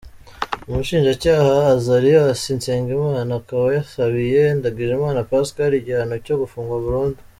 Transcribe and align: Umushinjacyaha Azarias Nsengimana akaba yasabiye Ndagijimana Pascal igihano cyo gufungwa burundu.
Umushinjacyaha 0.69 1.53
Azarias 1.75 2.41
Nsengimana 2.57 3.31
akaba 3.39 3.65
yasabiye 3.77 4.41
Ndagijimana 4.57 5.27
Pascal 5.29 5.71
igihano 5.75 6.15
cyo 6.25 6.35
gufungwa 6.41 6.75
burundu. 6.85 7.19